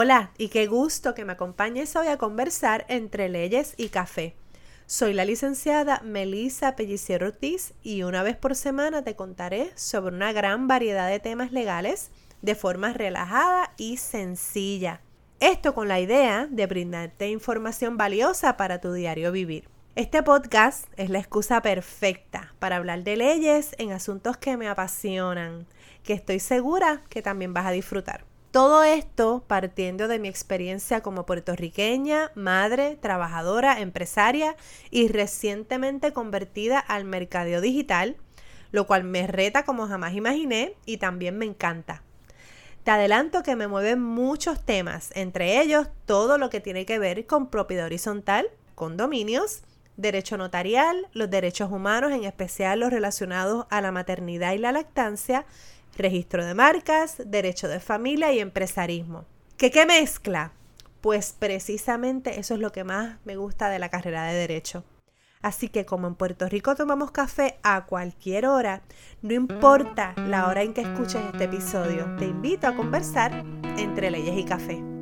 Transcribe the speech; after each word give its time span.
Hola 0.00 0.30
y 0.38 0.46
qué 0.46 0.68
gusto 0.68 1.12
que 1.12 1.24
me 1.24 1.32
acompañes 1.32 1.96
hoy 1.96 2.06
a 2.06 2.18
conversar 2.18 2.86
entre 2.88 3.28
leyes 3.28 3.74
y 3.76 3.88
café. 3.88 4.36
Soy 4.86 5.12
la 5.12 5.24
licenciada 5.24 6.02
Melissa 6.04 6.76
Pellicier 6.76 7.24
Ortiz 7.24 7.74
y 7.82 8.04
una 8.04 8.22
vez 8.22 8.36
por 8.36 8.54
semana 8.54 9.02
te 9.02 9.16
contaré 9.16 9.72
sobre 9.74 10.14
una 10.14 10.32
gran 10.32 10.68
variedad 10.68 11.10
de 11.10 11.18
temas 11.18 11.50
legales 11.50 12.12
de 12.42 12.54
forma 12.54 12.92
relajada 12.92 13.72
y 13.76 13.96
sencilla. 13.96 15.00
Esto 15.40 15.74
con 15.74 15.88
la 15.88 15.98
idea 15.98 16.46
de 16.48 16.66
brindarte 16.66 17.28
información 17.30 17.96
valiosa 17.96 18.56
para 18.56 18.80
tu 18.80 18.92
diario 18.92 19.32
vivir. 19.32 19.68
Este 19.96 20.22
podcast 20.22 20.84
es 20.96 21.10
la 21.10 21.18
excusa 21.18 21.60
perfecta 21.60 22.54
para 22.60 22.76
hablar 22.76 23.02
de 23.02 23.16
leyes 23.16 23.74
en 23.78 23.90
asuntos 23.90 24.36
que 24.36 24.56
me 24.56 24.68
apasionan, 24.68 25.66
que 26.04 26.12
estoy 26.12 26.38
segura 26.38 27.02
que 27.08 27.20
también 27.20 27.52
vas 27.52 27.66
a 27.66 27.72
disfrutar. 27.72 28.27
Todo 28.50 28.82
esto 28.82 29.44
partiendo 29.46 30.08
de 30.08 30.18
mi 30.18 30.28
experiencia 30.28 31.02
como 31.02 31.26
puertorriqueña, 31.26 32.30
madre, 32.34 32.96
trabajadora, 32.96 33.80
empresaria 33.80 34.56
y 34.90 35.08
recientemente 35.08 36.14
convertida 36.14 36.78
al 36.78 37.04
mercadeo 37.04 37.60
digital, 37.60 38.16
lo 38.72 38.86
cual 38.86 39.04
me 39.04 39.26
reta 39.26 39.64
como 39.64 39.86
jamás 39.86 40.14
imaginé 40.14 40.74
y 40.86 40.96
también 40.96 41.36
me 41.36 41.44
encanta. 41.44 42.02
Te 42.84 42.90
adelanto 42.90 43.42
que 43.42 43.54
me 43.54 43.68
mueven 43.68 44.00
muchos 44.00 44.64
temas, 44.64 45.10
entre 45.14 45.60
ellos 45.60 45.88
todo 46.06 46.38
lo 46.38 46.48
que 46.48 46.60
tiene 46.60 46.86
que 46.86 46.98
ver 46.98 47.26
con 47.26 47.50
propiedad 47.50 47.84
horizontal, 47.84 48.46
condominios, 48.74 49.62
derecho 49.98 50.38
notarial, 50.38 51.06
los 51.12 51.28
derechos 51.28 51.70
humanos, 51.70 52.12
en 52.12 52.24
especial 52.24 52.80
los 52.80 52.90
relacionados 52.90 53.66
a 53.68 53.82
la 53.82 53.92
maternidad 53.92 54.54
y 54.54 54.58
la 54.58 54.72
lactancia, 54.72 55.44
registro 55.98 56.44
de 56.44 56.54
marcas, 56.54 57.16
derecho 57.26 57.68
de 57.68 57.80
familia 57.80 58.32
y 58.32 58.38
empresarismo. 58.38 59.26
¿Qué, 59.56 59.70
qué 59.70 59.84
mezcla? 59.84 60.52
Pues 61.00 61.34
precisamente 61.38 62.40
eso 62.40 62.54
es 62.54 62.60
lo 62.60 62.72
que 62.72 62.84
más 62.84 63.18
me 63.24 63.36
gusta 63.36 63.68
de 63.68 63.78
la 63.78 63.88
carrera 63.88 64.24
de 64.24 64.34
derecho. 64.34 64.84
Así 65.42 65.68
que 65.68 65.84
como 65.84 66.08
en 66.08 66.14
Puerto 66.14 66.48
Rico 66.48 66.74
tomamos 66.74 67.12
café 67.12 67.58
a 67.62 67.86
cualquier 67.86 68.46
hora, 68.46 68.82
no 69.22 69.34
importa 69.34 70.14
la 70.16 70.48
hora 70.48 70.62
en 70.62 70.74
que 70.74 70.80
escuches 70.80 71.22
este 71.32 71.44
episodio, 71.44 72.16
te 72.18 72.24
invito 72.24 72.66
a 72.66 72.74
conversar 72.74 73.44
entre 73.76 74.10
leyes 74.10 74.36
y 74.36 74.44
café. 74.44 74.97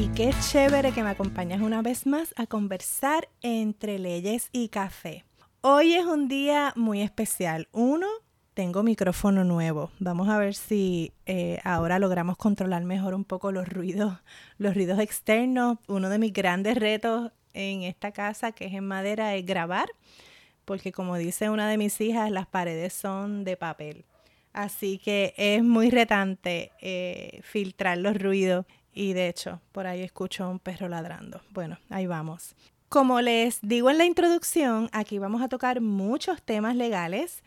Y 0.00 0.08
qué 0.14 0.32
chévere 0.50 0.92
que 0.92 1.02
me 1.02 1.10
acompañas 1.10 1.60
una 1.60 1.82
vez 1.82 2.06
más 2.06 2.32
a 2.38 2.46
conversar 2.46 3.28
entre 3.42 3.98
leyes 3.98 4.48
y 4.50 4.70
café. 4.70 5.26
Hoy 5.60 5.92
es 5.92 6.06
un 6.06 6.26
día 6.26 6.72
muy 6.74 7.02
especial. 7.02 7.68
Uno, 7.72 8.06
tengo 8.54 8.82
micrófono 8.82 9.44
nuevo. 9.44 9.90
Vamos 9.98 10.30
a 10.30 10.38
ver 10.38 10.54
si 10.54 11.12
eh, 11.26 11.58
ahora 11.64 11.98
logramos 11.98 12.38
controlar 12.38 12.82
mejor 12.84 13.12
un 13.12 13.24
poco 13.24 13.52
los 13.52 13.68
ruidos, 13.68 14.14
los 14.56 14.74
ruidos 14.74 15.00
externos. 15.00 15.76
Uno 15.86 16.08
de 16.08 16.18
mis 16.18 16.32
grandes 16.32 16.78
retos 16.78 17.30
en 17.52 17.82
esta 17.82 18.10
casa, 18.10 18.52
que 18.52 18.64
es 18.68 18.72
en 18.72 18.86
madera, 18.86 19.34
es 19.34 19.44
grabar, 19.44 19.90
porque 20.64 20.92
como 20.92 21.18
dice 21.18 21.50
una 21.50 21.68
de 21.68 21.76
mis 21.76 22.00
hijas, 22.00 22.30
las 22.30 22.46
paredes 22.46 22.94
son 22.94 23.44
de 23.44 23.58
papel. 23.58 24.06
Así 24.54 24.96
que 24.96 25.34
es 25.36 25.62
muy 25.62 25.90
retante 25.90 26.72
eh, 26.80 27.40
filtrar 27.42 27.98
los 27.98 28.16
ruidos 28.16 28.64
y 28.92 29.12
de 29.12 29.28
hecho, 29.28 29.60
por 29.72 29.86
ahí 29.86 30.02
escucho 30.02 30.44
a 30.44 30.48
un 30.48 30.58
perro 30.58 30.88
ladrando. 30.88 31.40
Bueno, 31.50 31.78
ahí 31.88 32.06
vamos. 32.06 32.54
Como 32.88 33.20
les 33.20 33.60
digo 33.62 33.90
en 33.90 33.98
la 33.98 34.04
introducción, 34.04 34.88
aquí 34.92 35.18
vamos 35.18 35.42
a 35.42 35.48
tocar 35.48 35.80
muchos 35.80 36.42
temas 36.42 36.74
legales 36.74 37.42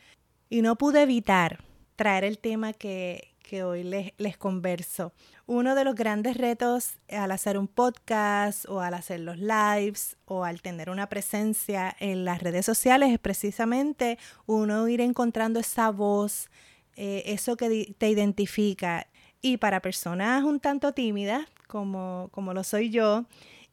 y 0.50 0.62
no 0.62 0.78
pude 0.78 1.02
evitar 1.02 1.64
traer 1.96 2.24
el 2.24 2.40
tema 2.40 2.74
que, 2.74 3.34
que 3.44 3.64
hoy 3.64 3.84
les, 3.84 4.38
converso. 4.38 5.14
Uno 5.46 5.76
de 5.76 5.84
los 5.84 5.94
grandes 5.96 6.38
retos 6.38 6.98
al 7.10 7.32
hacer 7.32 7.58
un 7.58 7.68
podcast 7.68 8.68
o 8.68 8.80
al 8.80 8.94
hacer 8.94 9.20
los 9.20 9.38
lives 9.38 10.18
o 10.26 10.44
al 10.46 10.62
tener 10.62 10.90
una 10.90 11.08
presencia 11.08 11.96
en 12.00 12.26
las 12.26 12.42
redes 12.42 12.66
sociales 12.66 13.12
es 13.12 13.20
precisamente 13.20 14.18
uno 14.46 14.88
ir 14.88 15.02
encontrando 15.02 15.60
esa 15.60 15.92
voz, 15.92 16.50
eh, 16.96 17.24
eso 17.28 17.58
que 17.58 17.94
te 17.98 18.10
identifica 18.10 19.08
y 19.44 19.58
para 19.58 19.82
personas 19.82 20.44
un 20.44 20.60
tanto 20.60 20.94
tímidas, 20.94 21.46
como, 21.68 22.30
como 22.32 22.54
lo 22.56 22.64
soy 22.64 22.90
yo, 22.90 23.26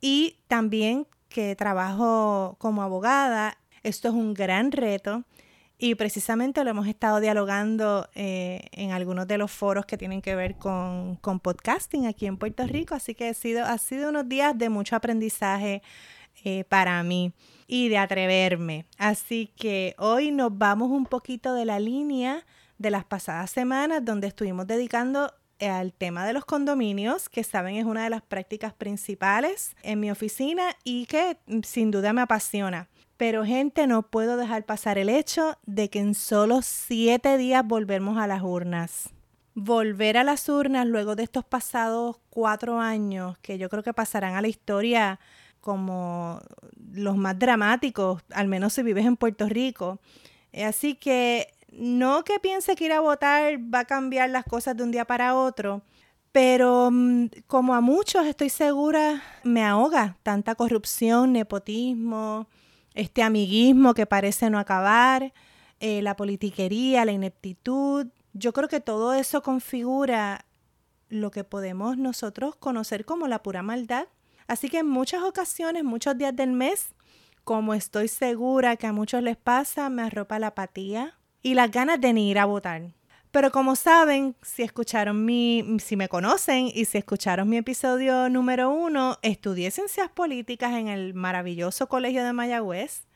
y 0.03 0.37
también 0.49 1.07
que 1.31 1.57
trabajo 1.57 2.57
como 2.59 2.83
abogada, 2.83 3.57
esto 3.83 4.09
es 4.09 4.15
un 4.15 4.35
gran 4.35 4.73
reto 4.73 5.25
y 5.79 5.95
precisamente 5.95 6.63
lo 6.65 6.71
hemos 6.71 6.89
estado 6.89 7.21
dialogando 7.21 8.09
eh, 8.15 8.69
en 8.73 8.91
algunos 8.91 9.27
de 9.27 9.39
los 9.39 9.51
foros 9.51 9.87
que 9.87 9.97
tienen 9.97 10.21
que 10.21 10.35
ver 10.35 10.57
con, 10.57 11.17
con, 11.17 11.41
podcasting 11.41 12.07
aquí 12.07 12.27
en 12.27 12.37
Puerto 12.37 12.67
Rico, 12.67 12.95
así 12.95 13.15
que 13.15 13.29
ha 13.29 13.35
sido, 13.35 13.65
ha 13.65 13.79
sido 13.79 14.11
unos 14.11 14.29
días 14.29 14.59
de 14.59 14.69
mucho 14.69 14.97
aprendizaje 14.97 15.83
eh, 16.45 16.65
para 16.65 17.03
mí 17.03 17.33
y 17.67 17.89
de 17.89 17.99
atreverme. 17.99 18.87
Así 18.99 19.53
que 19.57 19.95
hoy 19.99 20.33
nos 20.33 20.59
vamos 20.59 20.91
un 20.91 21.07
poquito 21.07 21.55
de 21.55 21.65
la 21.65 21.79
línea 21.79 22.45
de 22.77 22.91
las 22.91 23.05
pasadas 23.05 23.51
semanas 23.51 24.05
donde 24.05 24.27
estuvimos 24.27 24.67
dedicando 24.67 25.33
al 25.69 25.93
tema 25.93 26.27
de 26.27 26.33
los 26.33 26.45
condominios, 26.45 27.29
que 27.29 27.45
saben 27.45 27.77
es 27.77 27.85
una 27.85 28.05
de 28.05 28.11
las 28.11 28.23
prácticas 28.23 28.73
principales 28.73 29.77
en 29.83 30.01
mi 30.01 30.11
oficina 30.11 30.77
y 30.85 31.07
que 31.07 31.39
mm, 31.47 31.61
sin 31.63 31.91
duda 31.91 32.13
me 32.13 32.23
apasiona. 32.23 32.89
Pero 33.17 33.45
gente, 33.45 33.87
no 33.87 34.03
puedo 34.03 34.39
dejar 34.39 34.65
pasar 34.65 34.97
el 34.97 35.11
hecho 35.11 35.59
de 35.67 35.91
que 35.91 35.99
en 35.99 36.15
solo 36.15 36.63
siete 36.63 37.37
días 37.37 37.67
volvemos 37.67 38.17
a 38.17 38.27
las 38.27 38.43
urnas. 38.43 39.11
Volver 39.55 40.17
a 40.17 40.25
las 40.25 40.49
urnas 40.49 40.87
luego 40.87 41.17
de 41.17 41.25
estos 41.25 41.45
pasados 41.45 42.17
cuatro 42.31 42.81
años, 42.81 43.37
que 43.39 43.59
yo 43.59 43.69
creo 43.69 43.83
que 43.83 43.93
pasarán 43.93 44.37
a 44.37 44.41
la 44.41 44.49
historia 44.49 45.21
como 45.61 46.41
los 46.95 47.17
más 47.17 47.39
dramáticos, 47.39 48.23
al 48.33 48.49
menos 48.49 48.73
si 48.73 48.83
vives 48.83 49.05
en 49.05 49.17
Puerto 49.17 49.47
Rico. 49.49 50.01
Así 50.55 50.95
que 50.95 51.53
no 51.73 52.25
que 52.25 52.41
piense 52.41 52.77
que 52.77 52.87
ir 52.87 52.93
a 52.93 53.01
votar 53.01 53.59
va 53.73 53.81
a 53.81 53.85
cambiar 53.85 54.31
las 54.31 54.45
cosas 54.45 54.77
de 54.77 54.83
un 54.83 54.91
día 54.91 55.05
para 55.05 55.35
otro, 55.37 55.83
pero 56.33 56.91
mm, 56.91 57.27
como 57.47 57.75
a 57.75 57.81
muchos 57.81 58.27
estoy 58.27 58.51
segura, 58.51 59.23
me 59.45 59.65
ahoga 59.65 60.17
tanta 60.23 60.55
corrupción, 60.55 61.33
nepotismo, 61.33 62.49
este 62.95 63.23
amiguismo 63.23 63.95
que 63.95 64.07
parece 64.07 64.51
no 64.51 64.59
acabar, 64.59 65.33
eh, 65.81 66.03
la 66.03 66.17
politiquería, 66.17 67.05
la 67.05 67.13
ineptitud. 67.13 68.07
Yo 68.33 68.53
creo 68.53 68.69
que 68.69 68.81
todo 68.81 69.15
eso 69.15 69.43
configura 69.43 70.45
lo 71.09 71.31
que 71.31 71.45
podemos 71.45 71.97
nosotros 71.97 72.57
conocer 72.57 73.05
como 73.05 73.29
la 73.29 73.43
pura 73.43 73.63
maldad. 73.63 74.07
Así 74.47 74.69
que 74.69 74.79
en 74.79 74.89
muchas 74.89 75.23
ocasiones, 75.23 75.85
muchos 75.85 76.17
días 76.19 76.35
del 76.35 76.53
mes, 76.53 76.95
como 77.45 77.75
estoy 77.75 78.09
segura 78.09 78.77
que 78.77 78.87
a 78.87 78.93
muchos 78.93 79.23
les 79.23 79.37
pasa, 79.37 79.89
me 79.91 80.03
arropa 80.03 80.39
la 80.39 80.49
apatía, 80.49 81.20
y 81.43 81.55
las 81.55 81.71
ganas 81.71 82.01
de 82.01 82.13
ni 82.13 82.31
ir 82.31 82.39
a 82.39 82.45
votar. 82.45 82.83
Pero 83.31 83.53
como 83.53 83.77
saben, 83.77 84.35
si 84.43 84.63
escucharon 84.63 85.25
mi, 85.25 85.79
si 85.79 85.97
me 85.97 86.09
conocen 86.09 86.69
y 86.75 86.85
si 86.85 86.99
escucharon 86.99 87.49
mi 87.49 87.59
episodio 87.59 88.29
número 88.29 88.71
uno, 88.71 89.19
estudié 89.23 89.71
ciencias 89.71 90.09
políticas 90.11 90.75
en 90.75 90.89
el 90.89 91.15
maravilloso 91.15 91.89
colegio 91.89 92.25
de 92.25 92.33
Mayagüez 92.33 93.07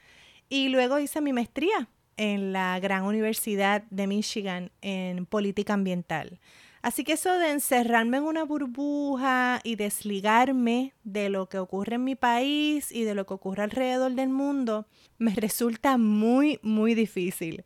y 0.48 0.68
luego 0.68 1.00
hice 1.00 1.20
mi 1.20 1.32
maestría 1.32 1.88
en 2.16 2.52
la 2.52 2.78
gran 2.78 3.02
universidad 3.04 3.82
de 3.90 4.06
Michigan 4.06 4.70
en 4.82 5.26
política 5.26 5.74
ambiental. 5.74 6.38
Así 6.80 7.02
que 7.02 7.14
eso 7.14 7.36
de 7.38 7.50
encerrarme 7.50 8.18
en 8.18 8.24
una 8.24 8.44
burbuja 8.44 9.58
y 9.64 9.76
desligarme 9.76 10.92
de 11.02 11.30
lo 11.30 11.48
que 11.48 11.58
ocurre 11.58 11.94
en 11.94 12.04
mi 12.04 12.14
país 12.14 12.92
y 12.92 13.04
de 13.04 13.14
lo 13.14 13.26
que 13.26 13.34
ocurre 13.34 13.62
alrededor 13.62 14.12
del 14.12 14.28
mundo 14.28 14.86
me 15.18 15.34
resulta 15.34 15.96
muy, 15.96 16.60
muy 16.62 16.94
difícil. 16.94 17.64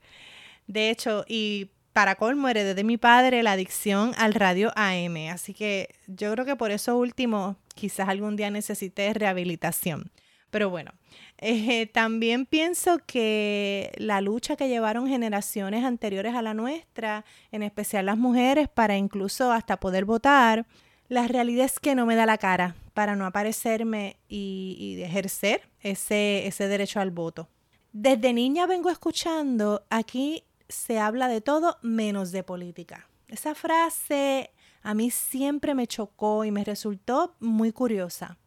De 0.68 0.90
hecho, 0.90 1.24
y 1.26 1.70
para 1.92 2.14
colmo 2.14 2.48
heredé 2.48 2.74
de 2.74 2.84
mi 2.84 2.96
padre 2.96 3.42
la 3.42 3.52
adicción 3.52 4.12
al 4.18 4.34
radio 4.34 4.70
AM, 4.76 5.16
así 5.32 5.52
que 5.52 5.88
yo 6.06 6.30
creo 6.32 6.44
que 6.44 6.54
por 6.54 6.70
eso 6.70 6.96
último 6.96 7.56
quizás 7.74 8.08
algún 8.08 8.36
día 8.36 8.50
necesite 8.50 9.12
rehabilitación. 9.14 10.12
Pero 10.50 10.70
bueno, 10.70 10.92
eh, 11.38 11.86
también 11.86 12.46
pienso 12.46 12.98
que 13.06 13.92
la 13.96 14.20
lucha 14.20 14.56
que 14.56 14.68
llevaron 14.68 15.08
generaciones 15.08 15.84
anteriores 15.84 16.34
a 16.34 16.42
la 16.42 16.54
nuestra, 16.54 17.24
en 17.50 17.62
especial 17.62 18.06
las 18.06 18.16
mujeres, 18.16 18.68
para 18.68 18.96
incluso 18.96 19.50
hasta 19.52 19.78
poder 19.80 20.04
votar, 20.04 20.66
la 21.08 21.26
realidad 21.26 21.66
es 21.66 21.80
que 21.80 21.94
no 21.94 22.06
me 22.06 22.14
da 22.14 22.26
la 22.26 22.38
cara 22.38 22.76
para 22.94 23.16
no 23.16 23.26
aparecerme 23.26 24.16
y, 24.28 24.76
y 24.78 25.02
ejercer 25.02 25.62
ese, 25.80 26.46
ese 26.46 26.68
derecho 26.68 27.00
al 27.00 27.10
voto. 27.10 27.48
Desde 27.92 28.32
niña 28.32 28.66
vengo 28.66 28.90
escuchando 28.90 29.84
aquí 29.90 30.44
se 30.68 30.98
habla 30.98 31.28
de 31.28 31.40
todo 31.40 31.78
menos 31.82 32.32
de 32.32 32.42
política. 32.42 33.08
Esa 33.28 33.54
frase 33.54 34.50
a 34.82 34.94
mí 34.94 35.10
siempre 35.10 35.74
me 35.74 35.86
chocó 35.86 36.44
y 36.44 36.50
me 36.50 36.64
resultó 36.64 37.36
muy 37.40 37.72
curiosa. 37.72 38.38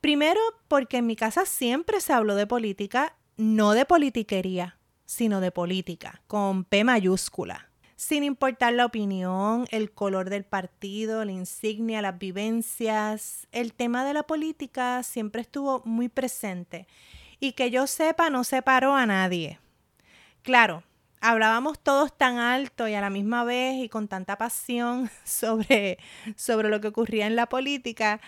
Primero 0.00 0.40
porque 0.68 0.98
en 0.98 1.06
mi 1.06 1.16
casa 1.16 1.44
siempre 1.44 2.00
se 2.00 2.12
habló 2.12 2.34
de 2.36 2.46
política 2.46 3.16
no 3.36 3.72
de 3.72 3.84
politiquería, 3.84 4.78
sino 5.06 5.40
de 5.40 5.52
política, 5.52 6.22
con 6.26 6.64
P 6.64 6.84
mayúscula. 6.84 7.70
Sin 7.96 8.22
importar 8.24 8.74
la 8.74 8.84
opinión, 8.86 9.66
el 9.70 9.92
color 9.92 10.28
del 10.28 10.44
partido, 10.44 11.24
la 11.24 11.32
insignia, 11.32 12.02
las 12.02 12.18
vivencias, 12.18 13.48
el 13.50 13.72
tema 13.74 14.04
de 14.04 14.14
la 14.14 14.24
política 14.24 15.02
siempre 15.02 15.42
estuvo 15.42 15.82
muy 15.84 16.08
presente 16.08 16.86
y 17.40 17.52
que 17.52 17.70
yo 17.70 17.86
sepa 17.86 18.30
no 18.30 18.44
separó 18.44 18.94
a 18.94 19.06
nadie. 19.06 19.58
Claro, 20.42 20.82
hablábamos 21.20 21.78
todos 21.78 22.16
tan 22.16 22.38
alto 22.38 22.88
y 22.88 22.94
a 22.94 23.00
la 23.00 23.10
misma 23.10 23.44
vez 23.44 23.76
y 23.82 23.88
con 23.88 24.08
tanta 24.08 24.36
pasión 24.36 25.10
sobre, 25.24 25.98
sobre 26.36 26.68
lo 26.68 26.80
que 26.80 26.88
ocurría 26.88 27.26
en 27.26 27.36
la 27.36 27.48
política 27.48 28.20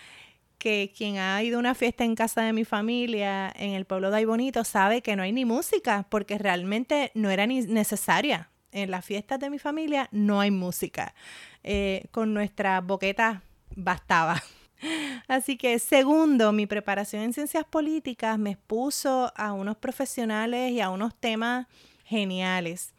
que 0.57 0.93
quien 0.95 1.17
ha 1.17 1.41
ido 1.41 1.57
a 1.57 1.59
una 1.59 1.73
fiesta 1.73 2.03
en 2.03 2.13
casa 2.13 2.43
de 2.43 2.53
mi 2.53 2.65
familia 2.65 3.51
en 3.55 3.71
el 3.71 3.85
pueblo 3.85 4.11
de 4.11 4.17
Aybonito 4.17 4.63
sabe 4.63 5.01
que 5.01 5.15
no 5.15 5.23
hay 5.23 5.31
ni 5.31 5.43
música 5.43 6.05
porque 6.07 6.37
realmente 6.37 7.11
no 7.15 7.31
era 7.31 7.47
ni 7.47 7.61
necesaria. 7.61 8.49
En 8.71 8.91
las 8.91 9.03
fiestas 9.03 9.39
de 9.39 9.49
mi 9.49 9.57
familia 9.57 10.07
no 10.11 10.39
hay 10.39 10.51
música. 10.51 11.15
Eh, 11.63 12.05
con 12.11 12.35
nuestra 12.35 12.79
boqueta 12.79 13.41
bastaba. 13.75 14.41
Así 15.27 15.57
que 15.57 15.79
segundo, 15.79 16.51
mi 16.51 16.67
preparación 16.67 17.23
en 17.23 17.33
ciencias 17.33 17.65
políticas 17.65 18.37
me 18.37 18.51
expuso 18.51 19.33
a 19.35 19.53
unos 19.53 19.77
profesionales 19.77 20.71
y 20.71 20.79
a 20.79 20.91
unos 20.91 21.15
temas 21.15 21.65
geniales. 22.11 22.93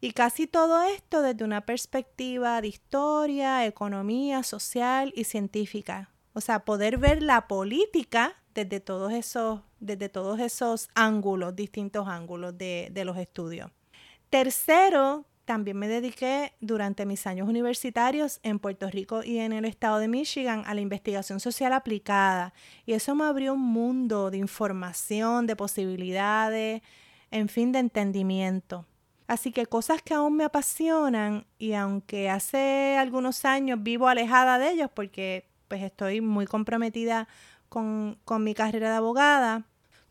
Y 0.00 0.12
casi 0.12 0.46
todo 0.46 0.82
esto 0.84 1.22
desde 1.22 1.44
una 1.44 1.66
perspectiva 1.66 2.60
de 2.60 2.68
historia, 2.68 3.66
economía, 3.66 4.42
social 4.42 5.12
y 5.16 5.24
científica. 5.24 6.10
O 6.32 6.40
sea, 6.40 6.64
poder 6.64 6.98
ver 6.98 7.22
la 7.22 7.48
política 7.48 8.36
desde 8.54 8.80
todos 8.80 9.12
esos, 9.12 9.60
desde 9.80 10.08
todos 10.08 10.40
esos 10.40 10.88
ángulos, 10.94 11.56
distintos 11.56 12.06
ángulos 12.06 12.56
de, 12.56 12.88
de 12.92 13.04
los 13.04 13.16
estudios. 13.16 13.70
Tercero, 14.30 15.26
también 15.44 15.76
me 15.76 15.88
dediqué 15.88 16.52
durante 16.60 17.06
mis 17.06 17.26
años 17.26 17.48
universitarios 17.48 18.40
en 18.42 18.58
Puerto 18.58 18.88
Rico 18.90 19.22
y 19.22 19.38
en 19.38 19.52
el 19.52 19.64
estado 19.64 19.98
de 19.98 20.08
Michigan 20.08 20.64
a 20.66 20.74
la 20.74 20.80
investigación 20.80 21.40
social 21.40 21.72
aplicada. 21.72 22.54
Y 22.86 22.92
eso 22.92 23.14
me 23.14 23.24
abrió 23.24 23.54
un 23.54 23.60
mundo 23.60 24.30
de 24.30 24.38
información, 24.38 25.46
de 25.46 25.56
posibilidades, 25.56 26.82
en 27.34 27.48
fin, 27.48 27.72
de 27.72 27.80
entendimiento. 27.80 28.86
Así 29.26 29.50
que 29.50 29.66
cosas 29.66 30.00
que 30.02 30.14
aún 30.14 30.36
me 30.36 30.44
apasionan 30.44 31.46
y 31.58 31.72
aunque 31.72 32.30
hace 32.30 32.96
algunos 32.96 33.44
años 33.44 33.82
vivo 33.82 34.06
alejada 34.06 34.58
de 34.58 34.70
ellos 34.70 34.88
porque 34.94 35.48
pues 35.66 35.82
estoy 35.82 36.20
muy 36.20 36.46
comprometida 36.46 37.26
con, 37.68 38.18
mi 38.38 38.54
carrera 38.54 38.90
de 38.90 38.96
abogada, 38.96 39.66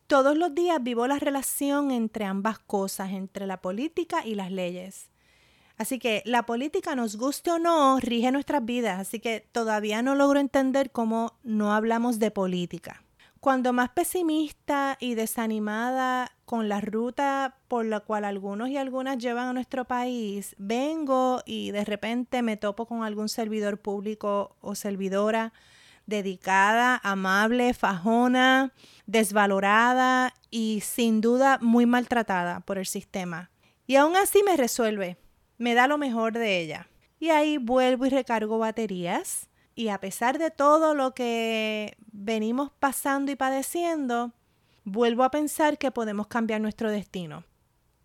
todos 0.08 0.36
los 0.36 0.54
días 0.54 0.84
vivo 0.84 1.08
la 1.08 1.18
relación 1.18 1.92
entre 1.92 2.26
ambas 2.26 2.60
cosas, 2.60 3.12
entre 3.12 3.48
la 3.48 3.62
política 3.62 4.26
y 4.26 4.36
las 4.36 4.52
leyes. 4.52 5.10
Así 5.78 6.00
que 6.00 6.24
la 6.26 6.46
política, 6.46 6.94
nos 6.94 7.16
guste 7.16 7.52
o 7.52 7.58
no, 7.58 8.00
rige 8.02 8.34
nuestras 8.34 8.66
vidas, 8.66 9.00
así 9.00 9.22
que 9.22 9.48
todavía 9.52 10.02
no 10.02 10.14
logro 10.16 10.42
entender 10.42 10.92
cómo 10.92 11.40
no 11.44 11.74
hablamos 11.74 12.20
de 12.20 12.32
política. 12.32 13.03
Cuando 13.44 13.74
más 13.74 13.90
pesimista 13.90 14.96
y 15.02 15.16
desanimada 15.16 16.32
con 16.46 16.70
la 16.70 16.80
ruta 16.80 17.58
por 17.68 17.86
la 17.86 18.00
cual 18.00 18.24
algunos 18.24 18.70
y 18.70 18.78
algunas 18.78 19.18
llevan 19.18 19.50
a 19.50 19.54
nuestro 19.54 19.84
país, 19.84 20.56
vengo 20.58 21.42
y 21.46 21.72
de 21.72 21.84
repente 21.84 22.42
me 22.42 22.56
topo 22.56 22.86
con 22.86 23.04
algún 23.04 23.28
servidor 23.28 23.82
público 23.82 24.56
o 24.62 24.76
servidora 24.76 25.52
dedicada, 26.06 27.02
amable, 27.04 27.74
fajona, 27.74 28.72
desvalorada 29.08 30.34
y 30.50 30.80
sin 30.80 31.20
duda 31.20 31.60
muy 31.62 31.86
maltratada 31.86 32.62
por 32.62 32.78
el 32.78 32.86
sistema. 32.86 33.52
Y 33.86 33.98
aún 33.98 34.16
así 34.16 34.42
me 34.44 34.56
resuelve, 34.56 35.18
me 35.58 35.74
da 35.74 35.88
lo 35.88 35.98
mejor 35.98 36.32
de 36.32 36.62
ella. 36.62 36.88
Y 37.20 37.32
ahí 37.32 37.58
vuelvo 37.58 38.06
y 38.06 38.10
recargo 38.10 38.58
baterías 38.58 39.50
y 39.76 39.88
a 39.90 40.00
pesar 40.00 40.38
de 40.38 40.52
todo 40.52 40.94
lo 40.94 41.14
que 41.14 41.98
venimos 42.12 42.72
pasando 42.80 43.32
y 43.32 43.36
padeciendo, 43.36 44.32
vuelvo 44.84 45.24
a 45.24 45.32
pensar 45.32 45.78
que 45.78 45.92
podemos 45.92 46.28
cambiar 46.28 46.62
nuestro 46.62 46.92
destino. 46.92 47.44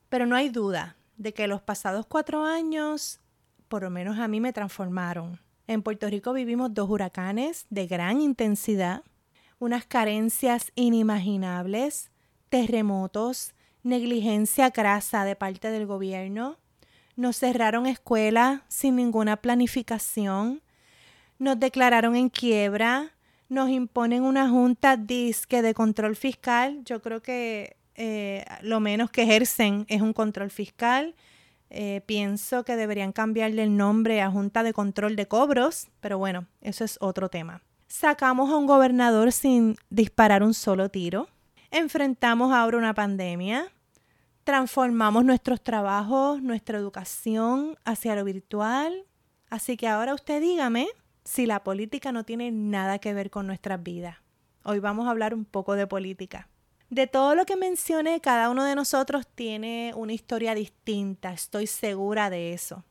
Pero 0.08 0.26
no 0.26 0.36
hay 0.36 0.48
duda 0.48 0.96
de 1.16 1.34
que 1.34 1.46
los 1.46 1.60
pasados 1.60 2.06
cuatro 2.06 2.44
años, 2.44 3.20
por 3.68 3.82
lo 3.82 3.90
menos 3.90 4.18
a 4.18 4.28
mí, 4.28 4.40
me 4.40 4.52
transformaron. 4.52 5.40
En 5.66 5.82
Puerto 5.82 6.08
Rico 6.08 6.32
vivimos 6.32 6.72
dos 6.72 6.88
huracanes 6.88 7.66
de 7.68 7.86
gran 7.86 8.20
intensidad, 8.22 9.02
unas 9.58 9.84
carencias 9.84 10.72
inimaginables, 10.76 12.10
terremotos, 12.48 13.54
negligencia 13.82 14.70
grasa 14.70 15.24
de 15.24 15.36
parte 15.36 15.70
del 15.70 15.86
gobierno. 15.86 16.56
Nos 17.16 17.36
cerraron 17.36 17.86
escuelas 17.86 18.62
sin 18.68 18.96
ninguna 18.96 19.36
planificación 19.36 20.62
nos 21.38 21.58
declararon 21.58 22.16
en 22.16 22.28
quiebra, 22.28 23.12
nos 23.48 23.70
imponen 23.70 24.22
una 24.22 24.48
junta 24.48 24.96
disque 24.96 25.62
de 25.62 25.74
control 25.74 26.16
fiscal. 26.16 26.82
Yo 26.84 27.00
creo 27.00 27.22
que 27.22 27.76
eh, 27.94 28.44
lo 28.62 28.80
menos 28.80 29.10
que 29.10 29.22
ejercen 29.22 29.84
es 29.88 30.02
un 30.02 30.12
control 30.12 30.50
fiscal. 30.50 31.14
Eh, 31.70 32.02
pienso 32.06 32.64
que 32.64 32.76
deberían 32.76 33.12
cambiarle 33.12 33.62
el 33.62 33.76
nombre 33.76 34.22
a 34.22 34.30
Junta 34.30 34.62
de 34.62 34.72
Control 34.72 35.16
de 35.16 35.26
Cobros, 35.26 35.88
pero 36.00 36.16
bueno, 36.16 36.46
eso 36.62 36.84
es 36.84 36.96
otro 37.00 37.28
tema. 37.28 37.62
Sacamos 37.88 38.50
a 38.50 38.56
un 38.56 38.66
gobernador 38.66 39.32
sin 39.32 39.76
disparar 39.90 40.42
un 40.42 40.54
solo 40.54 40.90
tiro. 40.90 41.28
Enfrentamos 41.70 42.52
ahora 42.52 42.78
una 42.78 42.94
pandemia. 42.94 43.66
Transformamos 44.44 45.24
nuestros 45.24 45.62
trabajos, 45.62 46.42
nuestra 46.42 46.78
educación 46.78 47.76
hacia 47.84 48.14
lo 48.14 48.24
virtual. 48.24 49.04
Así 49.50 49.76
que 49.76 49.88
ahora 49.88 50.14
usted 50.14 50.40
dígame, 50.40 50.88
si 51.28 51.44
la 51.44 51.62
política 51.62 52.10
no 52.10 52.24
tiene 52.24 52.50
nada 52.50 52.98
que 53.00 53.12
ver 53.12 53.30
con 53.30 53.46
nuestras 53.46 53.82
vidas. 53.82 54.16
Hoy 54.64 54.78
vamos 54.78 55.06
a 55.06 55.10
hablar 55.10 55.34
un 55.34 55.44
poco 55.44 55.74
de 55.74 55.86
política. 55.86 56.48
De 56.88 57.06
todo 57.06 57.34
lo 57.34 57.44
que 57.44 57.54
mencioné, 57.54 58.22
cada 58.22 58.48
uno 58.48 58.64
de 58.64 58.74
nosotros 58.74 59.26
tiene 59.34 59.92
una 59.94 60.14
historia 60.14 60.54
distinta, 60.54 61.34
estoy 61.34 61.66
segura 61.66 62.30
de 62.30 62.54
eso. 62.54 62.82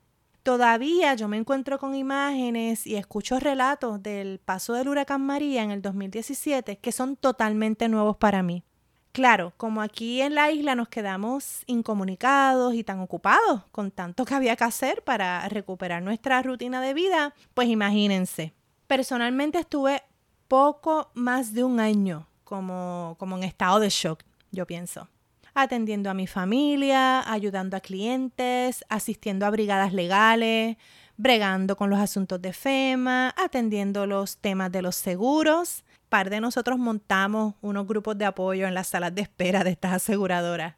Todavía 0.44 1.16
yo 1.16 1.28
me 1.28 1.38
encuentro 1.38 1.80
con 1.80 1.96
imágenes 1.96 2.86
y 2.86 2.96
escucho 2.96 3.40
relatos 3.40 4.04
del 4.04 4.38
paso 4.38 4.74
del 4.74 4.88
huracán 4.88 5.26
María 5.26 5.64
en 5.64 5.72
el 5.72 5.82
2017 5.82 6.78
que 6.78 6.92
son 6.92 7.16
totalmente 7.16 7.90
nuevos 7.90 8.18
para 8.18 8.44
mí. 8.44 8.64
Claro, 9.12 9.54
como 9.58 9.82
aquí 9.82 10.22
en 10.22 10.36
la 10.36 10.52
isla 10.52 10.76
nos 10.76 10.90
quedamos 10.90 11.64
incomunicados 11.66 12.76
y 12.76 12.84
tan 12.84 13.00
ocupados 13.00 13.64
con 13.72 13.90
tanto 13.90 14.26
que 14.26 14.36
había 14.36 14.56
que 14.56 14.64
hacer 14.64 15.04
para 15.04 15.48
recuperar 15.50 16.04
nuestra 16.04 16.42
rutina 16.44 16.82
de 16.82 16.94
vida, 16.94 17.34
pues 17.54 17.68
imagínense. 17.68 18.54
Personalmente 18.86 19.60
estuve 19.60 20.04
poco 20.48 21.10
más 21.14 21.54
de 21.54 21.64
un 21.64 21.80
año 21.80 22.28
como, 22.44 23.16
como 23.20 23.38
en 23.38 23.44
estado 23.44 23.80
de 23.80 23.90
shock, 23.90 24.24
yo 24.52 24.66
pienso. 24.66 25.10
Atendiendo 25.54 26.10
a 26.10 26.14
mi 26.14 26.28
familia, 26.28 27.30
ayudando 27.32 27.76
a 27.76 27.80
clientes, 27.80 28.86
asistiendo 28.88 29.46
a 29.46 29.50
brigadas 29.50 29.92
legales, 29.94 30.78
bregando 31.18 31.76
con 31.76 31.90
los 31.90 32.00
asuntos 32.00 32.40
de 32.42 32.54
FEMA, 32.54 33.34
atendiendo 33.36 34.06
los 34.06 34.38
temas 34.38 34.72
de 34.72 34.84
los 34.84 34.96
seguros 34.96 35.84
par 36.10 36.30
de 36.30 36.42
nosotros 36.42 36.78
montamos 36.78 37.56
unos 37.62 37.88
grupos 37.88 38.18
de 38.18 38.26
apoyo 38.26 38.68
en 38.68 38.74
las 38.74 38.88
salas 38.88 39.14
de 39.14 39.22
espera 39.22 39.64
de 39.64 39.72
estas 39.72 39.94
aseguradoras, 39.94 40.76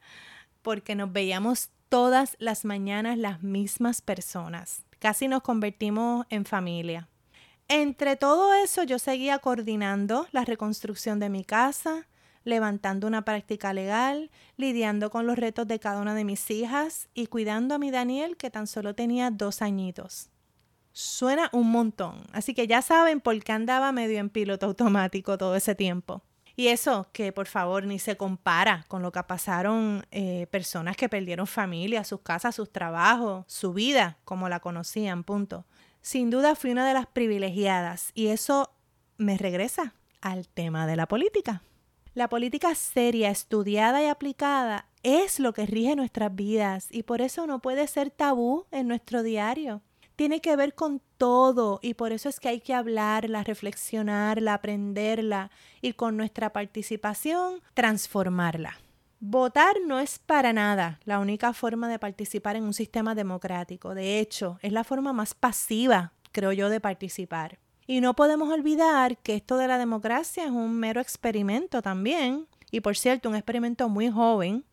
porque 0.61 0.95
nos 0.95 1.11
veíamos 1.11 1.69
todas 1.89 2.35
las 2.39 2.65
mañanas 2.65 3.17
las 3.17 3.41
mismas 3.43 4.01
personas. 4.01 4.85
Casi 4.99 5.27
nos 5.27 5.41
convertimos 5.41 6.25
en 6.29 6.45
familia. 6.45 7.07
Entre 7.67 8.15
todo 8.15 8.53
eso 8.53 8.83
yo 8.83 8.97
seguía 8.97 9.39
coordinando 9.39 10.27
la 10.31 10.43
reconstrucción 10.43 11.19
de 11.19 11.29
mi 11.29 11.43
casa, 11.43 12.07
levantando 12.43 13.05
una 13.05 13.23
práctica 13.23 13.73
legal, 13.73 14.31
lidiando 14.57 15.09
con 15.11 15.27
los 15.27 15.37
retos 15.37 15.67
de 15.67 15.79
cada 15.79 16.01
una 16.01 16.15
de 16.15 16.23
mis 16.23 16.49
hijas 16.49 17.09
y 17.13 17.27
cuidando 17.27 17.75
a 17.75 17.79
mi 17.79 17.91
Daniel 17.91 18.37
que 18.37 18.49
tan 18.49 18.65
solo 18.65 18.95
tenía 18.95 19.29
dos 19.29 19.61
añitos. 19.61 20.29
Suena 21.01 21.49
un 21.53 21.71
montón. 21.71 22.23
Así 22.33 22.53
que 22.53 22.67
ya 22.67 22.81
saben 22.81 23.21
por 23.21 23.41
qué 23.41 23.53
andaba 23.53 23.93
medio 23.93 24.19
en 24.19 24.29
piloto 24.29 24.65
automático 24.65 25.37
todo 25.37 25.55
ese 25.55 25.73
tiempo. 25.73 26.23
Y 26.57 26.67
eso 26.67 27.07
que 27.13 27.31
por 27.31 27.47
favor 27.47 27.85
ni 27.85 27.99
se 27.99 28.17
compara 28.17 28.83
con 28.89 29.01
lo 29.01 29.13
que 29.13 29.23
pasaron 29.23 30.05
eh, 30.11 30.47
personas 30.51 30.97
que 30.97 31.07
perdieron 31.07 31.47
familia, 31.47 32.03
sus 32.03 32.19
casas, 32.19 32.55
sus 32.55 32.69
trabajos, 32.69 33.45
su 33.47 33.71
vida 33.71 34.17
como 34.25 34.49
la 34.49 34.59
conocían, 34.59 35.23
punto. 35.23 35.65
Sin 36.01 36.29
duda 36.29 36.53
fui 36.53 36.71
una 36.71 36.85
de 36.85 36.95
las 36.95 37.05
privilegiadas 37.05 38.11
y 38.13 38.27
eso 38.27 38.69
me 39.17 39.37
regresa 39.37 39.93
al 40.19 40.49
tema 40.49 40.85
de 40.85 40.97
la 40.97 41.07
política. 41.07 41.61
La 42.13 42.27
política 42.27 42.75
seria, 42.75 43.29
estudiada 43.29 44.03
y 44.03 44.07
aplicada 44.07 44.89
es 45.03 45.39
lo 45.39 45.53
que 45.53 45.65
rige 45.65 45.95
nuestras 45.95 46.35
vidas 46.35 46.89
y 46.91 47.03
por 47.03 47.21
eso 47.21 47.47
no 47.47 47.59
puede 47.59 47.87
ser 47.87 48.11
tabú 48.11 48.65
en 48.71 48.89
nuestro 48.89 49.23
diario 49.23 49.81
tiene 50.19 50.41
que 50.41 50.57
ver 50.57 50.75
con 50.75 51.01
todo 51.17 51.79
y 51.81 51.93
por 51.93 52.11
eso 52.11 52.27
es 52.27 52.41
que 52.41 52.49
hay 52.49 52.59
que 52.59 52.73
hablarla, 52.73 53.41
reflexionarla, 53.41 54.55
aprenderla 54.55 55.49
y 55.81 55.93
con 55.93 56.17
nuestra 56.17 56.51
participación 56.51 57.61
transformarla. 57.73 58.77
Votar 59.21 59.77
no 59.87 59.97
es 59.97 60.19
para 60.19 60.51
nada 60.51 60.99
la 61.05 61.19
única 61.19 61.53
forma 61.53 61.87
de 61.87 61.99
participar 61.99 62.57
en 62.57 62.65
un 62.65 62.73
sistema 62.73 63.15
democrático. 63.15 63.95
De 63.95 64.19
hecho, 64.19 64.59
es 64.61 64.73
la 64.73 64.83
forma 64.83 65.13
más 65.13 65.33
pasiva, 65.33 66.11
creo 66.33 66.51
yo, 66.51 66.67
de 66.67 66.81
participar. 66.81 67.57
Y 67.87 68.01
no 68.01 68.13
podemos 68.13 68.49
olvidar 68.51 69.19
que 69.19 69.35
esto 69.35 69.55
de 69.55 69.69
la 69.69 69.77
democracia 69.77 70.43
es 70.43 70.51
un 70.51 70.77
mero 70.77 70.99
experimento 70.99 71.81
también, 71.81 72.45
y 72.71 72.81
por 72.81 72.97
cierto, 72.97 73.29
un 73.29 73.35
experimento 73.35 73.87
muy 73.87 74.11
joven, 74.11 74.65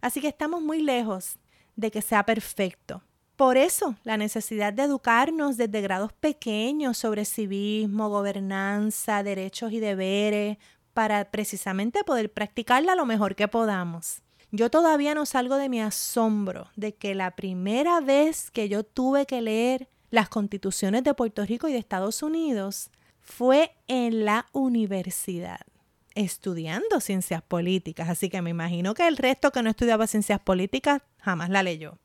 así 0.00 0.22
que 0.22 0.28
estamos 0.28 0.62
muy 0.62 0.80
lejos 0.80 1.38
de 1.74 1.90
que 1.90 2.00
sea 2.00 2.24
perfecto. 2.24 3.02
Por 3.36 3.58
eso, 3.58 3.96
la 4.02 4.16
necesidad 4.16 4.72
de 4.72 4.84
educarnos 4.84 5.58
desde 5.58 5.82
grados 5.82 6.14
pequeños 6.14 6.96
sobre 6.96 7.26
civismo, 7.26 8.08
gobernanza, 8.08 9.22
derechos 9.22 9.72
y 9.72 9.80
deberes, 9.80 10.56
para 10.94 11.30
precisamente 11.30 12.02
poder 12.02 12.32
practicarla 12.32 12.94
lo 12.94 13.04
mejor 13.04 13.34
que 13.34 13.46
podamos. 13.46 14.22
Yo 14.52 14.70
todavía 14.70 15.14
no 15.14 15.26
salgo 15.26 15.56
de 15.56 15.68
mi 15.68 15.82
asombro 15.82 16.70
de 16.76 16.94
que 16.94 17.14
la 17.14 17.36
primera 17.36 18.00
vez 18.00 18.50
que 18.50 18.70
yo 18.70 18.84
tuve 18.84 19.26
que 19.26 19.42
leer 19.42 19.90
las 20.10 20.30
constituciones 20.30 21.04
de 21.04 21.12
Puerto 21.12 21.44
Rico 21.44 21.68
y 21.68 21.72
de 21.72 21.78
Estados 21.78 22.22
Unidos 22.22 22.90
fue 23.20 23.76
en 23.86 24.24
la 24.24 24.46
universidad, 24.52 25.60
estudiando 26.14 27.00
ciencias 27.00 27.42
políticas. 27.42 28.08
Así 28.08 28.30
que 28.30 28.40
me 28.40 28.50
imagino 28.50 28.94
que 28.94 29.06
el 29.06 29.18
resto 29.18 29.50
que 29.50 29.62
no 29.62 29.68
estudiaba 29.68 30.06
ciencias 30.06 30.40
políticas 30.40 31.02
jamás 31.18 31.50
la 31.50 31.62
leyó. 31.62 31.98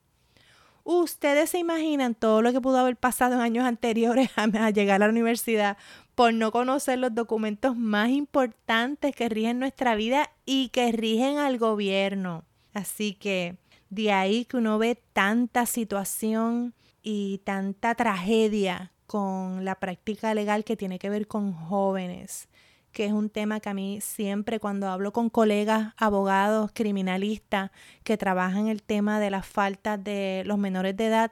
Ustedes 0.83 1.51
se 1.51 1.59
imaginan 1.59 2.15
todo 2.15 2.41
lo 2.41 2.51
que 2.51 2.61
pudo 2.61 2.77
haber 2.77 2.97
pasado 2.97 3.35
en 3.35 3.41
años 3.41 3.65
anteriores 3.65 4.29
a, 4.35 4.69
llegar 4.69 5.01
a 5.01 5.05
la 5.05 5.11
universidad 5.11 5.77
por 6.15 6.33
no 6.33 6.51
conocer 6.51 7.00
los 7.00 7.13
documentos 7.13 7.75
más 7.75 8.09
importantes 8.09 9.15
que 9.15 9.29
rigen 9.29 9.59
nuestra 9.59 9.95
vida 9.95 10.31
y 10.45 10.69
que 10.69 10.91
rigen 10.91 11.38
al 11.38 11.57
gobierno. 11.57 12.43
Así 12.73 13.13
que 13.13 13.57
de 13.89 14.11
ahí 14.11 14.45
que 14.45 14.57
uno 14.57 14.77
ve 14.77 15.01
tanta 15.13 15.65
situación 15.65 16.73
y 17.01 17.39
tanta 17.39 17.95
tragedia 17.95 18.91
con 19.07 19.65
la 19.65 19.75
práctica 19.75 20.33
legal 20.33 20.63
que 20.63 20.77
tiene 20.77 21.00
que 21.00 21.09
ver 21.09 21.27
con 21.27 21.53
jóvenes 21.53 22.47
que 22.91 23.05
es 23.05 23.12
un 23.12 23.29
tema 23.29 23.60
que 23.60 23.69
a 23.69 23.74
mí 23.74 24.01
siempre 24.01 24.60
cuando 24.60 24.89
hablo 24.89 25.13
con 25.13 25.29
colegas, 25.29 25.93
abogados, 25.98 26.71
criminalistas 26.74 27.71
que 28.03 28.17
trabajan 28.17 28.67
el 28.67 28.83
tema 28.83 29.19
de 29.19 29.29
las 29.29 29.45
faltas 29.45 30.03
de 30.03 30.43
los 30.45 30.57
menores 30.57 30.95
de 30.98 31.07
edad, 31.07 31.31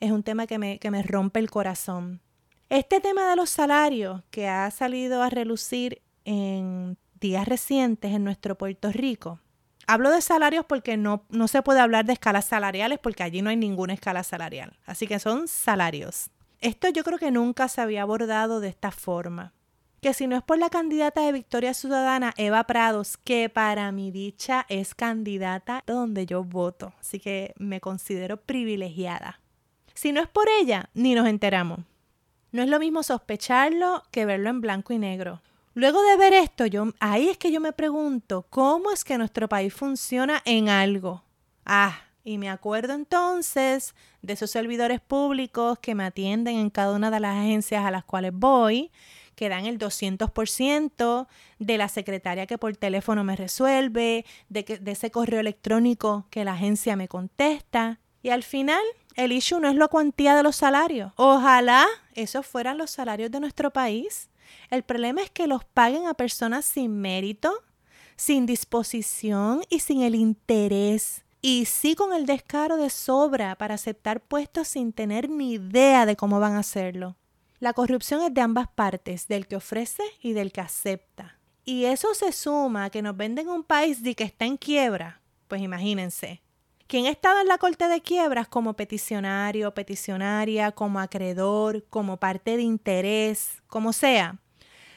es 0.00 0.10
un 0.10 0.22
tema 0.22 0.46
que 0.46 0.58
me, 0.58 0.78
que 0.78 0.90
me 0.90 1.02
rompe 1.02 1.40
el 1.40 1.50
corazón. 1.50 2.20
Este 2.68 3.00
tema 3.00 3.30
de 3.30 3.36
los 3.36 3.50
salarios 3.50 4.22
que 4.30 4.48
ha 4.48 4.70
salido 4.70 5.22
a 5.22 5.30
relucir 5.30 6.02
en 6.24 6.98
días 7.20 7.46
recientes 7.46 8.12
en 8.12 8.24
nuestro 8.24 8.56
Puerto 8.58 8.90
Rico. 8.90 9.40
Hablo 9.86 10.10
de 10.10 10.20
salarios 10.20 10.64
porque 10.64 10.96
no, 10.96 11.24
no 11.28 11.46
se 11.46 11.62
puede 11.62 11.78
hablar 11.78 12.04
de 12.04 12.14
escalas 12.14 12.46
salariales 12.46 12.98
porque 12.98 13.22
allí 13.22 13.40
no 13.40 13.50
hay 13.50 13.56
ninguna 13.56 13.94
escala 13.94 14.24
salarial. 14.24 14.76
Así 14.84 15.06
que 15.06 15.20
son 15.20 15.46
salarios. 15.46 16.30
Esto 16.60 16.88
yo 16.88 17.04
creo 17.04 17.18
que 17.18 17.30
nunca 17.30 17.68
se 17.68 17.80
había 17.80 18.02
abordado 18.02 18.58
de 18.58 18.68
esta 18.68 18.90
forma 18.90 19.52
que 20.06 20.14
si 20.14 20.28
no 20.28 20.36
es 20.36 20.42
por 20.44 20.56
la 20.56 20.70
candidata 20.70 21.22
de 21.22 21.32
Victoria 21.32 21.74
Ciudadana, 21.74 22.32
Eva 22.36 22.62
Prados, 22.62 23.16
que 23.16 23.48
para 23.48 23.90
mi 23.90 24.12
dicha 24.12 24.64
es 24.68 24.94
candidata 24.94 25.82
donde 25.84 26.26
yo 26.26 26.44
voto, 26.44 26.92
así 27.00 27.18
que 27.18 27.52
me 27.58 27.80
considero 27.80 28.36
privilegiada. 28.36 29.40
Si 29.94 30.12
no 30.12 30.20
es 30.20 30.28
por 30.28 30.46
ella, 30.60 30.90
ni 30.94 31.16
nos 31.16 31.26
enteramos. 31.26 31.80
No 32.52 32.62
es 32.62 32.68
lo 32.68 32.78
mismo 32.78 33.02
sospecharlo 33.02 34.04
que 34.12 34.26
verlo 34.26 34.48
en 34.48 34.60
blanco 34.60 34.92
y 34.92 34.98
negro. 34.98 35.42
Luego 35.74 36.00
de 36.04 36.16
ver 36.16 36.34
esto, 36.34 36.66
yo, 36.66 36.92
ahí 37.00 37.28
es 37.28 37.36
que 37.36 37.50
yo 37.50 37.60
me 37.60 37.72
pregunto, 37.72 38.46
¿cómo 38.48 38.92
es 38.92 39.02
que 39.02 39.18
nuestro 39.18 39.48
país 39.48 39.74
funciona 39.74 40.40
en 40.44 40.68
algo? 40.68 41.24
Ah, 41.64 41.98
y 42.22 42.38
me 42.38 42.48
acuerdo 42.48 42.92
entonces 42.94 43.96
de 44.22 44.34
esos 44.34 44.52
servidores 44.52 45.00
públicos 45.00 45.80
que 45.80 45.96
me 45.96 46.04
atienden 46.04 46.58
en 46.58 46.70
cada 46.70 46.94
una 46.94 47.10
de 47.10 47.18
las 47.18 47.36
agencias 47.36 47.84
a 47.84 47.90
las 47.90 48.04
cuales 48.04 48.30
voy 48.32 48.92
que 49.36 49.48
dan 49.48 49.66
el 49.66 49.78
200% 49.78 51.28
de 51.60 51.78
la 51.78 51.88
secretaria 51.88 52.46
que 52.46 52.58
por 52.58 52.76
teléfono 52.76 53.22
me 53.22 53.36
resuelve, 53.36 54.24
de, 54.48 54.64
que, 54.64 54.78
de 54.78 54.92
ese 54.92 55.12
correo 55.12 55.38
electrónico 55.38 56.26
que 56.30 56.44
la 56.44 56.54
agencia 56.54 56.96
me 56.96 57.06
contesta. 57.06 58.00
Y 58.22 58.30
al 58.30 58.42
final, 58.42 58.82
el 59.14 59.30
issue 59.30 59.60
no 59.60 59.68
es 59.68 59.76
la 59.76 59.88
cuantía 59.88 60.34
de 60.34 60.42
los 60.42 60.56
salarios. 60.56 61.12
Ojalá 61.16 61.86
esos 62.14 62.46
fueran 62.46 62.78
los 62.78 62.90
salarios 62.90 63.30
de 63.30 63.40
nuestro 63.40 63.70
país. 63.70 64.30
El 64.70 64.82
problema 64.82 65.22
es 65.22 65.30
que 65.30 65.46
los 65.46 65.64
paguen 65.64 66.06
a 66.06 66.14
personas 66.14 66.64
sin 66.64 66.98
mérito, 67.00 67.52
sin 68.16 68.46
disposición 68.46 69.62
y 69.68 69.80
sin 69.80 70.02
el 70.02 70.14
interés. 70.14 71.24
Y 71.42 71.66
sí 71.66 71.94
con 71.94 72.12
el 72.12 72.26
descaro 72.26 72.76
de 72.76 72.90
sobra 72.90 73.54
para 73.56 73.74
aceptar 73.74 74.20
puestos 74.20 74.68
sin 74.68 74.92
tener 74.92 75.28
ni 75.28 75.52
idea 75.52 76.06
de 76.06 76.16
cómo 76.16 76.40
van 76.40 76.54
a 76.54 76.60
hacerlo. 76.60 77.16
La 77.58 77.72
corrupción 77.72 78.22
es 78.22 78.34
de 78.34 78.40
ambas 78.40 78.68
partes, 78.68 79.28
del 79.28 79.46
que 79.46 79.56
ofrece 79.56 80.02
y 80.20 80.32
del 80.32 80.52
que 80.52 80.60
acepta. 80.60 81.38
Y 81.64 81.86
eso 81.86 82.14
se 82.14 82.32
suma 82.32 82.84
a 82.84 82.90
que 82.90 83.02
nos 83.02 83.16
venden 83.16 83.48
un 83.48 83.64
país 83.64 84.02
de 84.02 84.14
que 84.14 84.24
está 84.24 84.44
en 84.44 84.56
quiebra. 84.56 85.20
Pues 85.48 85.62
imagínense. 85.62 86.42
Quien 86.86 87.06
ha 87.06 87.10
estado 87.10 87.40
en 87.40 87.48
la 87.48 87.58
corte 87.58 87.88
de 87.88 88.00
quiebras 88.00 88.46
como 88.46 88.74
peticionario, 88.74 89.74
peticionaria, 89.74 90.70
como 90.70 91.00
acreedor, 91.00 91.84
como 91.90 92.18
parte 92.18 92.56
de 92.56 92.62
interés, 92.62 93.60
como 93.66 93.92
sea, 93.92 94.38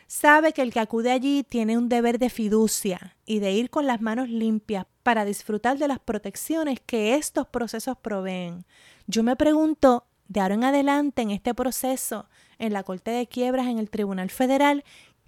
sabe 0.06 0.54
que 0.54 0.62
el 0.62 0.72
que 0.72 0.82
acude 0.82 1.12
allí 1.12 1.44
tiene 1.44 1.78
un 1.78 1.89
deber 1.89 2.20
de 2.20 2.30
fiducia 2.30 3.16
y 3.25 3.39
de 3.39 3.54
ir 3.54 3.72
con 3.72 3.88
las 3.88 4.01
manos 4.01 4.30
limpias 4.30 4.86
para 5.01 5.25
disfrutar 5.25 5.80
de 5.80 5.88
las 5.88 6.00
protecciones 6.00 6.80
que 6.86 7.16
estos 7.16 7.48
procesos 7.48 7.98
proveen. 7.98 8.66
Yo 9.08 9.24
me 9.24 9.36
pregunto, 9.36 10.06
de 10.28 10.42
ahora 10.42 10.54
en 10.54 10.63
adelante 10.66 11.24
en 11.24 11.32
este 11.32 11.56
proceso, 11.56 12.30
en 12.60 12.74
la 12.74 12.84
Corte 12.84 13.12
de 13.12 13.28
Quiebras, 13.28 13.68
en 13.68 13.80
el 13.80 13.89
Tribunal 13.89 14.30
Federal, 14.30 14.84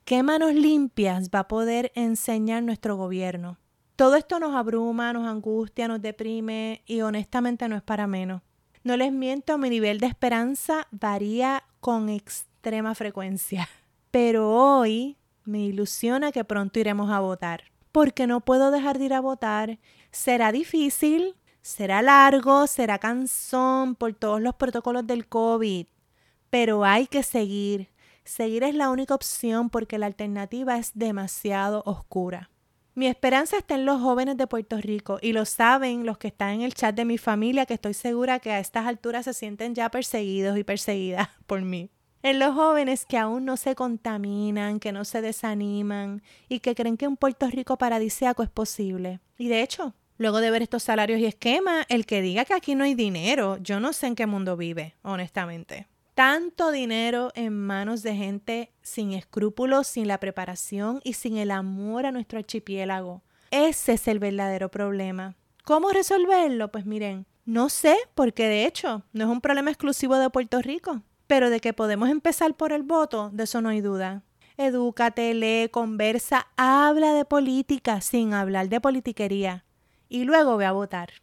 ¿qué 0.05 0.21
manos 0.21 0.53
limpias 0.53 1.29
va 1.33 1.39
a 1.39 1.47
poder 1.47 1.91
enseñar 1.95 2.61
nuestro 2.61 2.97
gobierno? 2.97 3.57
Todo 3.95 4.15
esto 4.15 4.39
nos 4.39 4.53
abruma, 4.53 5.13
nos 5.13 5.27
angustia, 5.27 5.88
nos 5.88 6.01
deprime 6.01 6.83
y 6.85 7.01
honestamente 7.01 7.67
no 7.67 7.75
es 7.75 7.81
para 7.81 8.07
menos. 8.07 8.41
No 8.83 8.97
les 8.97 9.11
miento, 9.11 9.57
mi 9.57 9.69
nivel 9.69 10.00
de 10.00 10.07
esperanza 10.07 10.88
varía 10.91 11.63
con 11.79 12.09
extrema 12.09 12.95
frecuencia. 12.95 13.69
Pero 14.09 14.50
hoy 14.50 15.17
me 15.45 15.59
ilusiona 15.59 16.31
que 16.31 16.43
pronto 16.43 16.79
iremos 16.79 17.11
a 17.11 17.19
votar. 17.19 17.65
Porque 17.91 18.25
no 18.25 18.41
puedo 18.41 18.71
dejar 18.71 18.97
de 18.97 19.05
ir 19.05 19.13
a 19.13 19.19
votar. 19.19 19.77
Será 20.11 20.51
difícil, 20.51 21.35
será 21.61 22.01
largo, 22.01 22.65
será 22.65 22.97
cansón 22.97 23.95
por 23.95 24.13
todos 24.13 24.41
los 24.41 24.55
protocolos 24.55 25.05
del 25.05 25.27
COVID 25.27 25.85
pero 26.51 26.86
hay 26.86 27.08
que 27.08 27.24
seguir. 27.24 27.88
Seguir 28.24 28.63
es 28.63 28.75
la 28.75 28.91
única 28.91 29.15
opción 29.15 29.72
porque 29.72 29.98
la 29.98 30.05
alternativa 30.05 30.77
es 30.77 30.91
demasiado 30.93 31.81
oscura. 31.86 32.51
Mi 32.93 33.08
esperanza 33.08 33.58
está 33.58 33.75
en 33.75 33.86
los 33.86 34.01
jóvenes 34.01 34.36
de 34.36 34.48
Puerto 34.48 34.77
Rico 34.77 35.17
y 35.22 35.31
lo 35.31 35.46
saben 35.46 36.05
los 36.05 36.17
que 36.17 36.27
están 36.27 36.55
en 36.55 36.62
el 36.62 36.74
chat 36.74 36.93
de 36.93 37.05
mi 37.05 37.17
familia 37.17 37.65
que 37.65 37.74
estoy 37.74 37.93
segura 37.93 38.39
que 38.39 38.51
a 38.51 38.60
estas 38.60 38.86
alturas 38.86 39.25
se 39.25 39.34
sienten 39.34 39.74
ya 39.74 39.89
perseguidos 39.89 40.58
y 40.58 40.65
perseguidas 40.65 41.29
por 41.48 41.62
mí. 41.62 41.89
En 42.22 42.38
los 42.38 42.53
jóvenes 42.53 43.05
que 43.05 43.17
aún 43.17 43.46
no 43.46 43.55
se 43.55 43.74
contaminan, 43.74 44.79
que 44.79 44.91
no 44.91 45.05
se 45.05 45.22
desaniman 45.22 46.22
y 46.50 46.60
que 46.60 46.75
creen 46.75 46.98
que 46.98 47.08
un 47.08 47.17
Puerto 47.17 47.48
Rico 47.48 47.77
paradisíaco 47.77 48.43
es 48.43 48.50
posible. 48.50 49.22
Y 49.38 49.48
de 49.48 49.62
hecho, 49.62 49.96
luego 50.17 50.41
de 50.41 50.51
ver 50.51 50.62
estos 50.62 50.84
salarios 50.84 51.20
y 51.22 51.25
esquemas, 51.25 51.86
el 51.88 52.05
que 52.05 52.22
diga 52.22 52.43
que 52.43 52.53
aquí 52.53 52.75
no 52.75 52.84
hay 52.84 52.93
dinero, 52.93 53.58
yo 53.58 53.79
no 53.79 53.93
sé 53.93 54.08
en 54.08 54.15
qué 54.15 54.27
mundo 54.27 54.58
vive, 54.58 54.96
honestamente 55.01 55.88
tanto 56.21 56.69
dinero 56.69 57.31
en 57.33 57.57
manos 57.57 58.03
de 58.03 58.15
gente 58.15 58.71
sin 58.83 59.13
escrúpulos, 59.13 59.87
sin 59.87 60.07
la 60.07 60.19
preparación 60.19 61.01
y 61.03 61.13
sin 61.13 61.35
el 61.37 61.49
amor 61.49 62.05
a 62.05 62.11
nuestro 62.11 62.37
archipiélago. 62.37 63.23
Ese 63.49 63.93
es 63.93 64.07
el 64.07 64.19
verdadero 64.19 64.69
problema. 64.69 65.35
¿Cómo 65.63 65.89
resolverlo? 65.89 66.71
Pues 66.71 66.85
miren, 66.85 67.25
no 67.43 67.69
sé, 67.69 67.97
porque 68.13 68.47
de 68.47 68.67
hecho 68.67 69.01
no 69.13 69.23
es 69.23 69.31
un 69.31 69.41
problema 69.41 69.71
exclusivo 69.71 70.15
de 70.15 70.29
Puerto 70.29 70.61
Rico, 70.61 71.01
pero 71.25 71.49
de 71.49 71.59
que 71.59 71.73
podemos 71.73 72.07
empezar 72.07 72.53
por 72.53 72.71
el 72.71 72.83
voto, 72.83 73.31
de 73.33 73.45
eso 73.45 73.59
no 73.59 73.69
hay 73.69 73.81
duda. 73.81 74.21
Edúcate, 74.57 75.33
lee, 75.33 75.69
conversa, 75.69 76.49
habla 76.55 77.15
de 77.15 77.25
política 77.25 77.99
sin 77.99 78.35
hablar 78.35 78.69
de 78.69 78.79
politiquería 78.79 79.65
y 80.07 80.25
luego 80.25 80.55
ve 80.57 80.67
a 80.67 80.71
votar. 80.71 81.13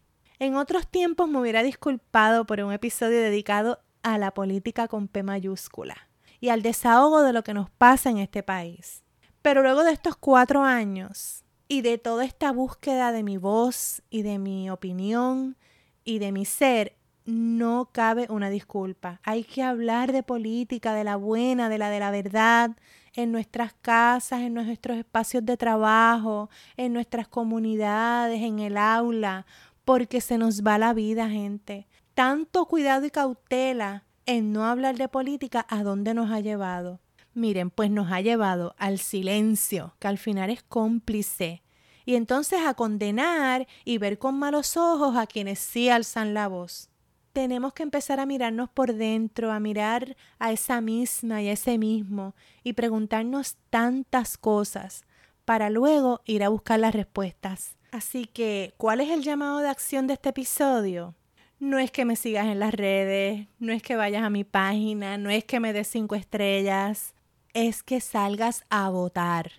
En 0.40 0.56
otros 0.56 0.88
tiempos 0.88 1.28
me 1.28 1.38
hubiera 1.38 1.62
disculpado 1.62 2.46
por 2.46 2.60
un 2.60 2.72
episodio 2.72 3.20
dedicado 3.20 3.78
a 4.14 4.18
la 4.18 4.32
política 4.32 4.88
con 4.88 5.08
P 5.08 5.22
mayúscula 5.22 6.08
y 6.40 6.50
al 6.50 6.62
desahogo 6.62 7.22
de 7.22 7.32
lo 7.32 7.42
que 7.42 7.54
nos 7.54 7.70
pasa 7.70 8.10
en 8.10 8.18
este 8.18 8.42
país. 8.42 9.02
Pero 9.42 9.62
luego 9.62 9.84
de 9.84 9.92
estos 9.92 10.16
cuatro 10.16 10.62
años 10.62 11.44
y 11.68 11.82
de 11.82 11.98
toda 11.98 12.24
esta 12.24 12.52
búsqueda 12.52 13.12
de 13.12 13.22
mi 13.22 13.36
voz 13.36 14.02
y 14.10 14.22
de 14.22 14.38
mi 14.38 14.70
opinión 14.70 15.56
y 16.04 16.18
de 16.18 16.32
mi 16.32 16.44
ser, 16.44 16.96
no 17.24 17.90
cabe 17.92 18.26
una 18.30 18.48
disculpa. 18.48 19.20
Hay 19.22 19.44
que 19.44 19.62
hablar 19.62 20.12
de 20.12 20.22
política, 20.22 20.94
de 20.94 21.04
la 21.04 21.16
buena, 21.16 21.68
de 21.68 21.76
la 21.76 21.90
de 21.90 22.00
la 22.00 22.10
verdad, 22.10 22.70
en 23.14 23.32
nuestras 23.32 23.74
casas, 23.74 24.40
en 24.40 24.54
nuestros 24.54 24.96
espacios 24.96 25.44
de 25.44 25.58
trabajo, 25.58 26.48
en 26.76 26.94
nuestras 26.94 27.28
comunidades, 27.28 28.40
en 28.42 28.60
el 28.60 28.78
aula, 28.78 29.44
porque 29.84 30.20
se 30.20 30.38
nos 30.38 30.62
va 30.62 30.78
la 30.78 30.94
vida, 30.94 31.28
gente. 31.28 31.86
Tanto 32.18 32.66
cuidado 32.66 33.06
y 33.06 33.12
cautela 33.12 34.02
en 34.26 34.52
no 34.52 34.64
hablar 34.64 34.96
de 34.98 35.06
política, 35.06 35.64
¿a 35.68 35.84
dónde 35.84 36.14
nos 36.14 36.32
ha 36.32 36.40
llevado? 36.40 36.98
Miren, 37.32 37.70
pues 37.70 37.92
nos 37.92 38.10
ha 38.10 38.20
llevado 38.20 38.74
al 38.76 38.98
silencio, 38.98 39.94
que 40.00 40.08
al 40.08 40.18
final 40.18 40.50
es 40.50 40.64
cómplice, 40.64 41.62
y 42.04 42.16
entonces 42.16 42.58
a 42.66 42.74
condenar 42.74 43.68
y 43.84 43.98
ver 43.98 44.18
con 44.18 44.36
malos 44.36 44.76
ojos 44.76 45.16
a 45.16 45.28
quienes 45.28 45.60
sí 45.60 45.90
alzan 45.90 46.34
la 46.34 46.48
voz. 46.48 46.90
Tenemos 47.32 47.72
que 47.72 47.84
empezar 47.84 48.18
a 48.18 48.26
mirarnos 48.26 48.68
por 48.68 48.94
dentro, 48.94 49.52
a 49.52 49.60
mirar 49.60 50.16
a 50.40 50.50
esa 50.50 50.80
misma 50.80 51.40
y 51.40 51.50
a 51.50 51.52
ese 51.52 51.78
mismo 51.78 52.34
y 52.64 52.72
preguntarnos 52.72 53.58
tantas 53.70 54.36
cosas 54.36 55.04
para 55.44 55.70
luego 55.70 56.22
ir 56.24 56.42
a 56.42 56.48
buscar 56.48 56.80
las 56.80 56.96
respuestas. 56.96 57.76
Así 57.92 58.24
que, 58.24 58.74
¿cuál 58.76 59.00
es 59.02 59.10
el 59.10 59.22
llamado 59.22 59.58
de 59.58 59.68
acción 59.68 60.08
de 60.08 60.14
este 60.14 60.30
episodio? 60.30 61.14
No 61.60 61.78
es 61.78 61.90
que 61.90 62.04
me 62.04 62.14
sigas 62.14 62.46
en 62.46 62.60
las 62.60 62.72
redes, 62.72 63.48
no 63.58 63.72
es 63.72 63.82
que 63.82 63.96
vayas 63.96 64.22
a 64.22 64.30
mi 64.30 64.44
página, 64.44 65.18
no 65.18 65.28
es 65.28 65.44
que 65.44 65.58
me 65.58 65.72
des 65.72 65.88
cinco 65.88 66.14
estrellas, 66.14 67.14
es 67.52 67.82
que 67.82 68.00
salgas 68.00 68.64
a 68.70 68.88
votar. 68.90 69.50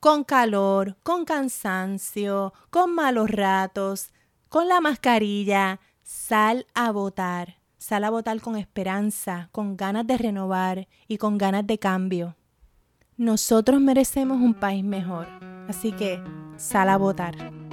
Con 0.00 0.24
calor, 0.24 0.96
con 1.04 1.24
cansancio, 1.24 2.52
con 2.70 2.94
malos 2.94 3.30
ratos, 3.30 4.12
con 4.48 4.68
la 4.68 4.80
mascarilla, 4.80 5.78
sal 6.02 6.66
a 6.74 6.90
votar. 6.90 7.58
Sal 7.78 8.02
a 8.02 8.10
votar 8.10 8.40
con 8.40 8.56
esperanza, 8.56 9.48
con 9.52 9.76
ganas 9.76 10.04
de 10.04 10.18
renovar 10.18 10.88
y 11.06 11.18
con 11.18 11.38
ganas 11.38 11.64
de 11.64 11.78
cambio. 11.78 12.34
Nosotros 13.16 13.80
merecemos 13.80 14.38
un 14.38 14.54
país 14.54 14.82
mejor, 14.82 15.28
así 15.68 15.92
que 15.92 16.20
sal 16.56 16.88
a 16.88 16.96
votar. 16.96 17.65